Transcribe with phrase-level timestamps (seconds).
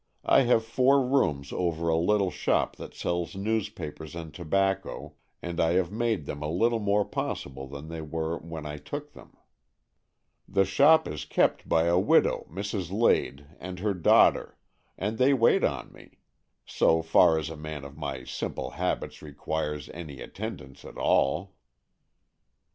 [0.25, 5.59] I have four rooms over a little shop that sells news papers and tobacco, and
[5.59, 9.37] I have made them a little more possible than they were when I took them.
[10.47, 12.91] The shop is kept by a widow, Mrs.
[12.91, 14.57] Lade, and her daughter,
[14.97, 16.17] and they wait on me—
[16.65, 21.53] so far as a man of my simple habits requires any attendance at all."